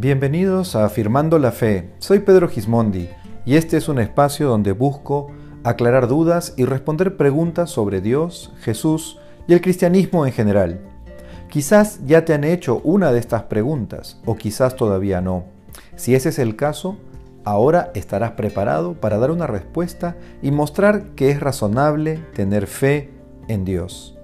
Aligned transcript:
Bienvenidos 0.00 0.76
a 0.76 0.86
Afirmando 0.86 1.38
la 1.38 1.52
Fe. 1.52 1.90
Soy 1.98 2.20
Pedro 2.20 2.48
Gismondi 2.48 3.10
y 3.44 3.56
este 3.56 3.76
es 3.76 3.86
un 3.86 3.98
espacio 3.98 4.48
donde 4.48 4.72
busco 4.72 5.30
aclarar 5.62 6.08
dudas 6.08 6.54
y 6.56 6.64
responder 6.64 7.18
preguntas 7.18 7.68
sobre 7.68 8.00
Dios, 8.00 8.50
Jesús 8.62 9.18
y 9.46 9.52
el 9.52 9.60
cristianismo 9.60 10.24
en 10.24 10.32
general. 10.32 10.80
Quizás 11.50 12.00
ya 12.06 12.24
te 12.24 12.32
han 12.32 12.44
hecho 12.44 12.80
una 12.82 13.12
de 13.12 13.18
estas 13.18 13.42
preguntas 13.42 14.18
o 14.24 14.36
quizás 14.36 14.74
todavía 14.74 15.20
no. 15.20 15.44
Si 15.96 16.14
ese 16.14 16.30
es 16.30 16.38
el 16.38 16.56
caso, 16.56 16.96
ahora 17.44 17.90
estarás 17.94 18.30
preparado 18.30 18.94
para 18.94 19.18
dar 19.18 19.30
una 19.30 19.46
respuesta 19.46 20.16
y 20.40 20.50
mostrar 20.50 21.10
que 21.10 21.28
es 21.28 21.40
razonable 21.40 22.24
tener 22.32 22.68
fe 22.68 23.10
en 23.48 23.66
Dios. 23.66 24.16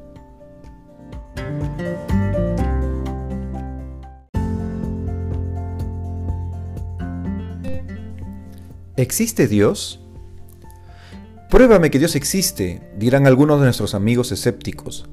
¿Existe 8.98 9.46
Dios? 9.46 10.00
Pruébame 11.50 11.90
que 11.90 11.98
Dios 11.98 12.16
existe, 12.16 12.80
dirán 12.96 13.26
algunos 13.26 13.58
de 13.58 13.66
nuestros 13.66 13.94
amigos 13.94 14.32
escépticos. 14.32 15.06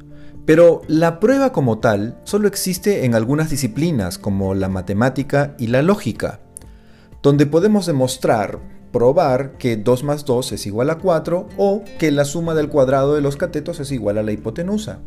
Pero 0.45 0.83
la 0.87 1.19
prueba 1.19 1.51
como 1.51 1.79
tal 1.79 2.17
solo 2.23 2.47
existe 2.47 3.03
en 3.03 3.13
algunas 3.13 3.49
disciplinas 3.49 4.17
como 4.17 4.53
la 4.53 4.69
matemática 4.69 5.53
y 5.59 5.67
la 5.67 5.81
lógica, 5.81 6.39
donde 7.21 7.45
podemos 7.45 7.85
demostrar, 7.85 8.59
probar 8.93 9.57
que 9.57 9.75
2 9.75 10.03
más 10.05 10.23
2 10.23 10.53
es 10.53 10.65
igual 10.65 10.89
a 10.89 10.99
4 10.99 11.49
o 11.57 11.83
que 11.99 12.09
la 12.11 12.23
suma 12.23 12.53
del 12.53 12.69
cuadrado 12.69 13.15
de 13.15 13.21
los 13.21 13.35
catetos 13.35 13.81
es 13.81 13.91
igual 13.91 14.17
a 14.17 14.23
la 14.23 14.31
hipotenusa. 14.31 14.99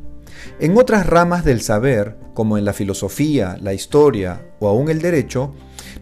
En 0.60 0.76
otras 0.76 1.06
ramas 1.06 1.46
del 1.46 1.62
saber, 1.62 2.18
como 2.34 2.58
en 2.58 2.66
la 2.66 2.74
filosofía, 2.74 3.56
la 3.58 3.72
historia 3.72 4.50
o 4.60 4.68
aún 4.68 4.90
el 4.90 5.00
derecho, 5.00 5.54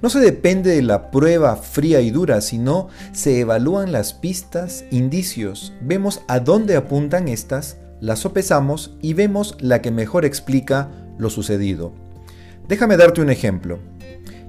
no 0.02 0.10
se 0.10 0.20
depende 0.20 0.70
de 0.70 0.82
la 0.82 1.10
prueba 1.10 1.56
fría 1.56 2.00
y 2.00 2.10
dura, 2.10 2.40
sino 2.40 2.88
se 3.12 3.40
evalúan 3.40 3.92
las 3.92 4.12
pistas, 4.12 4.84
indicios, 4.90 5.72
vemos 5.80 6.22
a 6.28 6.40
dónde 6.40 6.76
apuntan 6.76 7.28
estas, 7.28 7.78
las 8.00 8.18
sopesamos 8.18 8.96
y 9.00 9.14
vemos 9.14 9.56
la 9.60 9.80
que 9.80 9.90
mejor 9.90 10.24
explica 10.24 10.90
lo 11.18 11.30
sucedido. 11.30 11.92
Déjame 12.68 12.96
darte 12.96 13.20
un 13.20 13.30
ejemplo. 13.30 13.78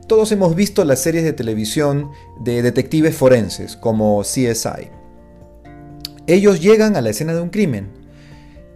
Todos 0.08 0.32
hemos 0.32 0.56
visto 0.56 0.84
las 0.86 1.00
series 1.00 1.24
de 1.24 1.34
televisión 1.34 2.12
de 2.40 2.62
detectives 2.62 3.16
forenses 3.16 3.76
como 3.76 4.22
CSI. 4.22 4.90
Ellos 6.28 6.62
llegan 6.62 6.96
a 6.96 7.02
la 7.02 7.10
escena 7.10 7.34
de 7.34 7.42
un 7.42 7.50
crimen. 7.50 7.90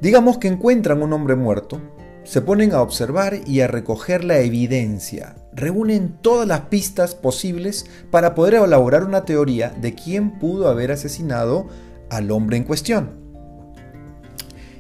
Digamos 0.02 0.38
que 0.38 0.48
encuentran 0.48 1.02
un 1.02 1.14
hombre 1.14 1.36
muerto, 1.36 1.82
se 2.24 2.42
ponen 2.42 2.74
a 2.74 2.82
observar 2.82 3.40
y 3.46 3.62
a 3.62 3.68
recoger 3.68 4.24
la 4.24 4.40
evidencia, 4.40 5.36
reúnen 5.54 6.18
todas 6.22 6.48
las 6.48 6.62
pistas 6.62 7.16
posibles 7.16 7.86
para 8.12 8.36
poder 8.36 8.56
elaborar 8.56 9.04
una 9.04 9.26
teoría 9.26 9.70
de 9.70 9.96
quién 9.96 10.40
pudo 10.40 10.68
haber 10.68 10.92
asesinado 10.92 11.68
al 12.10 12.32
hombre 12.32 12.58
en 12.58 12.64
cuestión. 12.64 13.12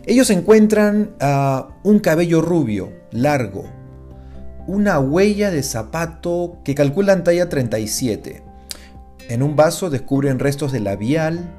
Ellos 0.05 0.29
encuentran 0.29 1.11
un 1.83 1.99
cabello 1.99 2.41
rubio, 2.41 2.91
largo, 3.11 3.65
una 4.65 4.99
huella 4.99 5.51
de 5.51 5.63
zapato 5.63 6.59
que 6.63 6.75
calculan 6.75 7.23
talla 7.23 7.49
37. 7.49 8.43
En 9.29 9.43
un 9.43 9.55
vaso 9.55 9.89
descubren 9.89 10.39
restos 10.39 10.71
de 10.71 10.79
labial 10.79 11.55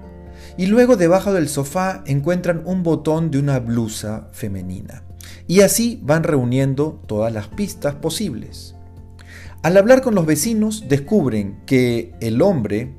y 0.57 0.67
luego 0.67 0.97
debajo 0.97 1.33
del 1.33 1.49
sofá 1.49 2.03
encuentran 2.07 2.63
un 2.65 2.83
botón 2.83 3.31
de 3.31 3.39
una 3.39 3.61
blusa 3.61 4.29
femenina. 4.33 5.05
Y 5.47 5.61
así 5.61 6.01
van 6.03 6.23
reuniendo 6.25 7.01
todas 7.07 7.33
las 7.33 7.49
pistas 7.49 7.95
posibles. 7.95 8.75
Al 9.63 9.77
hablar 9.77 10.01
con 10.01 10.15
los 10.15 10.25
vecinos 10.25 10.85
descubren 10.89 11.61
que 11.67 12.15
el 12.21 12.41
hombre 12.41 12.95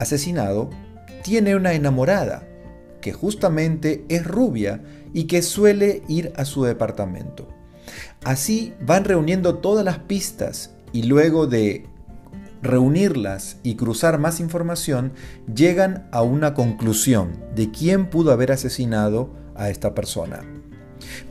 asesinado 0.00 0.68
tiene 1.22 1.54
una 1.54 1.74
enamorada, 1.74 2.48
que 3.00 3.12
justamente 3.12 4.04
es 4.08 4.26
rubia 4.26 4.82
y 5.12 5.24
que 5.24 5.42
suele 5.42 6.02
ir 6.08 6.32
a 6.36 6.44
su 6.44 6.64
departamento. 6.64 7.48
Así 8.24 8.74
van 8.80 9.04
reuniendo 9.04 9.58
todas 9.58 9.84
las 9.84 9.98
pistas 9.98 10.74
y 10.92 11.04
luego 11.04 11.46
de 11.46 11.86
reunirlas 12.62 13.58
y 13.62 13.74
cruzar 13.74 14.18
más 14.18 14.40
información, 14.40 15.12
llegan 15.52 16.08
a 16.12 16.22
una 16.22 16.54
conclusión 16.54 17.32
de 17.54 17.70
quién 17.70 18.08
pudo 18.08 18.32
haber 18.32 18.52
asesinado 18.52 19.30
a 19.54 19.68
esta 19.68 19.94
persona. 19.94 20.40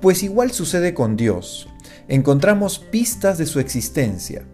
Pues 0.01 0.23
igual 0.23 0.51
sucede 0.51 0.93
con 0.93 1.15
Dios. 1.15 1.69
Encontramos 2.09 2.79
pistas 2.79 3.37
de 3.37 3.45
su 3.45 3.61
existencia, 3.61 4.45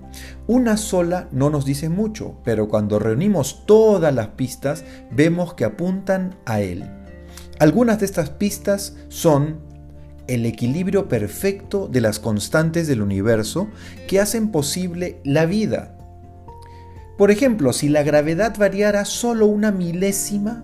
una 0.47 0.78
sola 0.78 1.28
no 1.31 1.50
nos 1.50 1.66
dice 1.66 1.89
mucho, 1.89 2.35
pero 2.44 2.67
cuando 2.67 3.00
reunimos 3.00 3.66
todas 3.66 4.13
las 4.13 4.29
pistas 4.29 4.85
vemos 5.11 5.53
que 5.53 5.66
apuntan 5.66 6.35
a 6.45 6.61
Él. 6.61 6.89
Algunas 7.59 8.00
de 8.00 8.05
estas 8.05 8.29
pistas 8.29 8.95
son 9.09 9.59
el 10.27 10.45
equilibrio 10.45 11.07
perfecto 11.07 11.88
de 11.88 12.01
las 12.01 12.19
constantes 12.19 12.88
del 12.88 13.01
universo 13.01 13.69
que 14.07 14.19
hacen 14.19 14.51
posible 14.51 15.19
la 15.23 15.45
vida. 15.45 15.97
Por 17.17 17.31
ejemplo, 17.31 17.73
si 17.73 17.89
la 17.89 18.03
gravedad 18.03 18.56
variara 18.57 19.06
solo 19.06 19.47
una 19.47 19.72
milésima, 19.72 20.63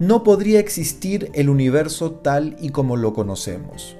no 0.00 0.24
podría 0.24 0.58
existir 0.58 1.30
el 1.34 1.48
universo 1.48 2.12
tal 2.12 2.56
y 2.58 2.70
como 2.70 2.96
lo 2.96 3.12
conocemos. 3.12 3.96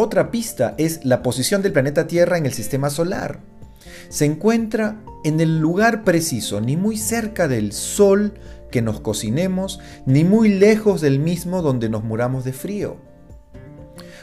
Otra 0.00 0.30
pista 0.30 0.76
es 0.78 1.04
la 1.04 1.24
posición 1.24 1.60
del 1.60 1.72
planeta 1.72 2.06
Tierra 2.06 2.38
en 2.38 2.46
el 2.46 2.52
sistema 2.52 2.88
solar. 2.88 3.40
Se 4.10 4.26
encuentra 4.26 5.00
en 5.24 5.40
el 5.40 5.58
lugar 5.58 6.04
preciso, 6.04 6.60
ni 6.60 6.76
muy 6.76 6.96
cerca 6.96 7.48
del 7.48 7.72
Sol 7.72 8.34
que 8.70 8.80
nos 8.80 9.00
cocinemos, 9.00 9.80
ni 10.06 10.22
muy 10.22 10.50
lejos 10.50 11.00
del 11.00 11.18
mismo 11.18 11.62
donde 11.62 11.88
nos 11.88 12.04
muramos 12.04 12.44
de 12.44 12.52
frío. 12.52 12.98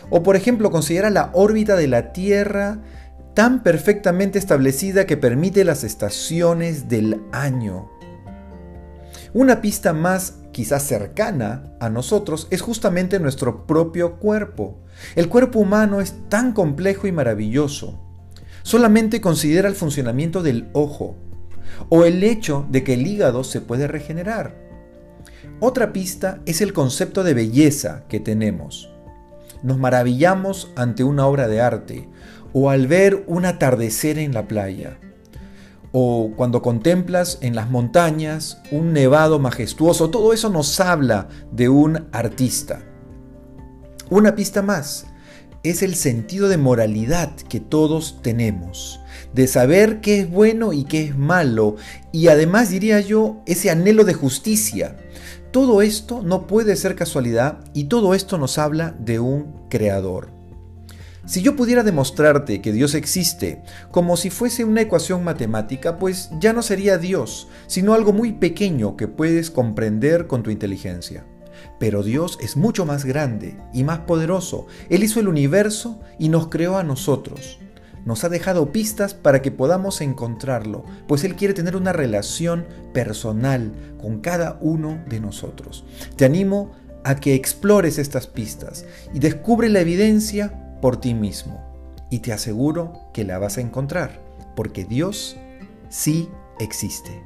O 0.10 0.24
por 0.24 0.38
ejemplo, 0.38 0.72
considera 0.72 1.10
la 1.10 1.32
órbita 1.34 1.76
de 1.76 1.90
la 1.90 2.14
Tierra 2.14 2.80
tan 3.34 3.62
perfectamente 3.62 4.40
establecida 4.40 5.06
que 5.06 5.18
permite 5.18 5.66
las 5.66 5.84
estaciones 5.84 6.88
del 6.88 7.22
año. 7.34 7.92
Una 9.34 9.60
pista 9.60 9.92
más 9.92 10.36
quizás 10.56 10.84
cercana 10.84 11.76
a 11.82 11.90
nosotros 11.90 12.48
es 12.50 12.62
justamente 12.62 13.20
nuestro 13.20 13.68
propio 13.68 14.20
cuerpo. 14.20 14.80
El 15.18 15.28
cuerpo 15.28 15.60
humano 15.60 16.00
es 16.00 16.16
tan 16.30 16.54
complejo 16.54 17.08
y 17.08 17.12
maravilloso. 17.12 18.00
Solamente 18.64 19.20
considera 19.20 19.68
el 19.68 19.76
funcionamiento 19.76 20.42
del 20.42 20.70
ojo 20.72 21.18
o 21.90 22.06
el 22.06 22.24
hecho 22.24 22.66
de 22.70 22.86
que 22.86 22.94
el 22.94 23.06
hígado 23.06 23.44
se 23.44 23.60
puede 23.60 23.90
regenerar. 23.90 24.56
Otra 25.60 25.92
pista 25.92 26.40
es 26.46 26.62
el 26.62 26.72
concepto 26.72 27.26
de 27.26 27.34
belleza 27.34 28.06
que 28.08 28.22
tenemos. 28.22 28.90
Nos 29.62 29.78
maravillamos 29.78 30.72
ante 30.78 31.04
una 31.04 31.28
obra 31.28 31.50
de 31.50 31.60
arte 31.60 32.08
o 32.54 32.70
al 32.70 32.88
ver 32.88 33.26
un 33.28 33.44
atardecer 33.44 34.18
en 34.20 34.34
la 34.34 34.48
playa 34.48 35.00
o 35.98 36.34
cuando 36.36 36.62
contemplas 36.62 37.38
en 37.40 37.56
las 37.56 37.70
montañas 37.70 38.62
un 38.70 38.92
nevado 38.92 39.40
majestuoso, 39.40 40.10
todo 40.10 40.34
eso 40.34 40.50
nos 40.50 40.82
habla 40.82 41.30
de 41.54 41.70
un 41.70 42.10
artista. 42.12 42.84
Una 44.10 44.36
pista 44.36 44.62
más 44.62 45.06
es 45.64 45.82
el 45.84 45.96
sentido 45.96 46.50
de 46.50 46.58
moralidad 46.58 47.34
que 47.48 47.62
todos 47.62 48.20
tenemos, 48.22 49.00
de 49.34 49.48
saber 49.48 50.02
qué 50.02 50.20
es 50.20 50.30
bueno 50.30 50.74
y 50.74 50.84
qué 50.84 51.06
es 51.06 51.18
malo, 51.18 51.78
y 52.12 52.28
además 52.28 52.72
diría 52.72 53.00
yo 53.00 53.42
ese 53.46 53.70
anhelo 53.70 54.04
de 54.04 54.16
justicia. 54.16 54.98
Todo 55.52 55.82
esto 55.82 56.22
no 56.22 56.46
puede 56.46 56.76
ser 56.76 56.96
casualidad 56.96 57.64
y 57.74 57.86
todo 57.86 58.16
esto 58.16 58.38
nos 58.38 58.58
habla 58.58 58.98
de 59.00 59.20
un 59.20 59.70
creador. 59.70 60.35
Si 61.26 61.42
yo 61.42 61.56
pudiera 61.56 61.82
demostrarte 61.82 62.62
que 62.62 62.72
Dios 62.72 62.94
existe 62.94 63.64
como 63.90 64.16
si 64.16 64.30
fuese 64.30 64.64
una 64.64 64.82
ecuación 64.82 65.24
matemática, 65.24 65.98
pues 65.98 66.30
ya 66.40 66.54
no 66.54 66.62
sería 66.62 67.00
Dios, 67.00 67.48
sino 67.66 67.96
algo 67.96 68.14
muy 68.14 68.34
pequeño 68.34 68.96
que 68.96 69.08
puedes 69.08 69.50
comprender 69.50 70.28
con 70.28 70.44
tu 70.44 70.52
inteligencia. 70.52 71.26
Pero 71.80 72.04
Dios 72.04 72.38
es 72.42 72.58
mucho 72.58 72.86
más 72.86 73.06
grande 73.06 73.58
y 73.74 73.84
más 73.84 74.00
poderoso. 74.00 74.68
Él 74.90 75.04
hizo 75.04 75.20
el 75.20 75.28
universo 75.28 76.00
y 76.20 76.30
nos 76.30 76.50
creó 76.50 76.78
a 76.78 76.84
nosotros. 76.84 77.60
Nos 78.06 78.24
ha 78.24 78.30
dejado 78.30 78.72
pistas 78.72 79.16
para 79.16 79.42
que 79.42 79.50
podamos 79.50 80.02
encontrarlo, 80.02 80.86
pues 81.08 81.24
Él 81.24 81.36
quiere 81.36 81.56
tener 81.56 81.76
una 81.76 81.92
relación 81.92 82.68
personal 82.94 83.74
con 84.00 84.20
cada 84.20 84.60
uno 84.62 85.04
de 85.10 85.20
nosotros. 85.20 85.86
Te 86.18 86.26
animo 86.26 86.72
a 87.04 87.16
que 87.16 87.34
explores 87.34 87.98
estas 87.98 88.28
pistas 88.28 88.86
y 89.12 89.18
descubre 89.18 89.70
la 89.70 89.80
evidencia 89.80 90.65
por 90.86 90.98
ti 90.98 91.16
mismo. 91.16 91.66
Y 92.12 92.20
te 92.20 92.32
aseguro 92.32 92.94
que 93.12 93.24
la 93.24 93.40
vas 93.40 93.58
a 93.58 93.62
encontrar, 93.62 94.22
porque 94.56 94.86
Dios 94.86 95.36
sí 95.90 96.30
existe. 96.60 97.24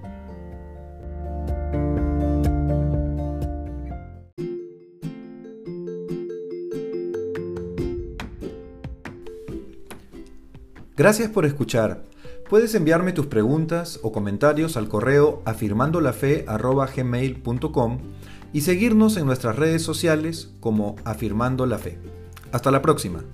Gracias 10.95 11.29
por 11.29 11.43
escuchar. 11.43 12.05
Puedes 12.49 12.73
enviarme 12.75 13.11
tus 13.11 13.25
preguntas 13.25 13.99
o 14.03 14.13
comentarios 14.13 14.77
al 14.77 14.87
correo 14.87 15.41
afirmandolafe.gmail.com 15.43 17.99
y 18.53 18.61
seguirnos 18.61 19.17
en 19.17 19.25
nuestras 19.25 19.57
redes 19.57 19.81
sociales 19.81 20.53
como 20.61 20.95
Afirmando 21.03 21.65
la 21.65 21.77
Fe. 21.77 21.97
Hasta 22.53 22.71
la 22.71 22.81
próxima. 22.81 23.25